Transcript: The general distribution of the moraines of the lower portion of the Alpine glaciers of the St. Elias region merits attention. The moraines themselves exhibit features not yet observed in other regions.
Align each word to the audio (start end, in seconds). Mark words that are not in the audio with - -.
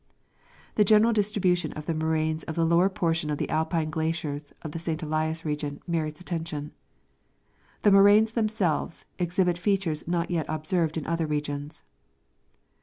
The 0.77 0.83
general 0.83 1.13
distribution 1.13 1.73
of 1.73 1.85
the 1.85 1.93
moraines 1.93 2.41
of 2.45 2.55
the 2.55 2.65
lower 2.65 2.89
portion 2.89 3.29
of 3.29 3.37
the 3.37 3.51
Alpine 3.51 3.91
glaciers 3.91 4.51
of 4.63 4.71
the 4.71 4.79
St. 4.79 5.03
Elias 5.03 5.45
region 5.45 5.79
merits 5.85 6.19
attention. 6.19 6.71
The 7.83 7.91
moraines 7.91 8.31
themselves 8.33 9.05
exhibit 9.19 9.59
features 9.59 10.07
not 10.07 10.31
yet 10.31 10.47
observed 10.49 10.97
in 10.97 11.05
other 11.05 11.27
regions. 11.27 11.83